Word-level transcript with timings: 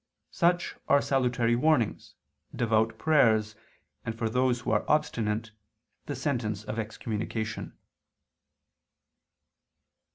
Such 0.31 0.75
are 0.87 0.99
salutary 0.99 1.55
warnings, 1.55 2.15
devout 2.55 2.97
prayers, 2.97 3.55
and, 4.03 4.17
for 4.17 4.31
those 4.31 4.61
who 4.61 4.71
are 4.71 4.83
obstinate, 4.89 5.51
the 6.07 6.15
sentence 6.15 6.63
of 6.63 6.79
excommunication. 6.79 7.77